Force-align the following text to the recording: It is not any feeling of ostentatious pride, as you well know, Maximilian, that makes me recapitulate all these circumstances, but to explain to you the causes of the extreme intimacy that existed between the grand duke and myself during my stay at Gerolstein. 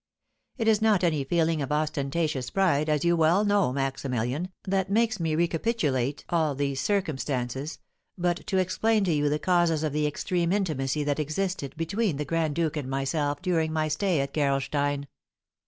It 0.57 0.67
is 0.67 0.81
not 0.81 1.03
any 1.03 1.23
feeling 1.23 1.61
of 1.61 1.71
ostentatious 1.71 2.49
pride, 2.49 2.89
as 2.89 3.05
you 3.05 3.15
well 3.15 3.45
know, 3.45 3.71
Maximilian, 3.71 4.51
that 4.63 4.89
makes 4.89 5.19
me 5.19 5.35
recapitulate 5.35 6.25
all 6.29 6.55
these 6.55 6.81
circumstances, 6.81 7.77
but 8.17 8.47
to 8.47 8.57
explain 8.57 9.03
to 9.03 9.13
you 9.13 9.29
the 9.29 9.37
causes 9.37 9.83
of 9.83 9.93
the 9.93 10.07
extreme 10.07 10.51
intimacy 10.51 11.03
that 11.03 11.19
existed 11.19 11.77
between 11.77 12.17
the 12.17 12.25
grand 12.25 12.55
duke 12.55 12.77
and 12.77 12.89
myself 12.89 13.43
during 13.43 13.71
my 13.71 13.87
stay 13.87 14.19
at 14.21 14.33
Gerolstein. 14.33 15.05